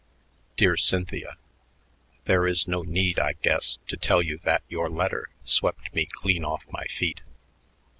Dear 0.57 0.77
Cynthia: 0.77 1.37
There 2.25 2.47
is 2.47 2.67
no 2.67 2.81
need, 2.81 3.19
I 3.19 3.33
guess, 3.33 3.77
to 3.87 3.95
tell 3.95 4.23
you 4.23 4.39
that 4.39 4.63
your 4.67 4.89
letter 4.89 5.29
swept 5.43 5.93
me 5.93 6.07
clean 6.11 6.43
off 6.43 6.63
my 6.71 6.85
feet. 6.85 7.21